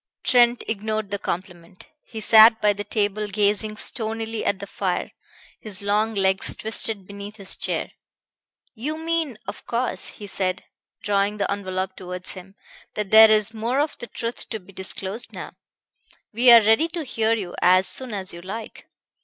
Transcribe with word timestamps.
Trent 0.23 0.63
ignored 0.67 1.11
the 1.11 1.19
compliment. 1.19 1.87
He 2.03 2.21
sat 2.21 2.59
by 2.59 2.73
the 2.73 2.83
table 2.83 3.27
gazing 3.27 3.77
stonily 3.77 4.43
at 4.43 4.57
the 4.57 4.65
fire, 4.65 5.11
his 5.59 5.83
long 5.83 6.15
legs 6.15 6.55
twisted 6.57 7.05
beneath 7.05 7.35
his 7.35 7.55
chair. 7.55 7.91
"You 8.73 8.97
mean, 8.97 9.37
of 9.47 9.63
course," 9.67 10.07
he 10.07 10.25
said, 10.25 10.63
drawing 11.03 11.37
the 11.37 11.51
envelop 11.53 11.95
towards 11.95 12.31
him, 12.31 12.55
"that 12.95 13.11
there 13.11 13.29
is 13.29 13.53
more 13.53 13.79
of 13.79 13.95
the 13.99 14.07
truth 14.07 14.49
to 14.49 14.59
be 14.59 14.73
disclosed 14.73 15.33
now. 15.33 15.51
We 16.33 16.49
are 16.51 16.61
ready 16.61 16.87
to 16.87 17.03
hear 17.03 17.33
you 17.33 17.53
as 17.61 17.85
soon 17.85 18.11
as 18.11 18.33
you 18.33 18.41
like. 18.41 18.89